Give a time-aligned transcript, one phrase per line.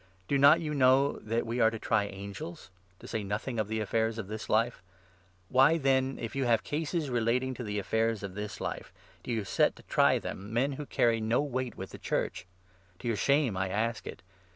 [0.27, 3.67] Do not you know that we are 3 to try angels— to say nothing of
[3.67, 4.81] the affairs of this life?
[5.47, 8.91] Why, 4 then, if you have cases relating to the affairs of this life,
[9.21, 12.47] do you set to try them men who carry no weight with the Church?
[12.97, 14.23] To your shame I ask it.